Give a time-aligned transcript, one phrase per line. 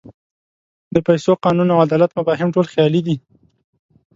[0.93, 3.15] د پیسو، قانون او عدالت مفاهیم ټول خیالي دي.